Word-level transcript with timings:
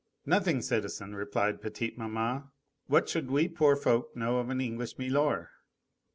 "Nothing, 0.25 0.63
citizen," 0.63 1.13
replied 1.13 1.61
petite 1.61 1.95
maman, 1.95 2.45
"what 2.87 3.07
should 3.07 3.29
we 3.29 3.47
poor 3.47 3.75
folk 3.75 4.15
know 4.15 4.39
of 4.39 4.49
an 4.49 4.59
English 4.59 4.97
milor?" 4.97 5.51